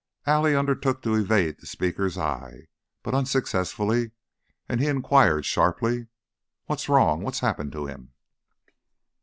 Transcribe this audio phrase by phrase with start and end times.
[0.25, 2.65] Allie undertook to evade the speaker's eye,
[3.03, 4.13] but unsuccessfully,
[4.67, 6.07] and he inquired, sharply:
[6.65, 7.21] "What's wrong?
[7.21, 8.11] What's happened to him?"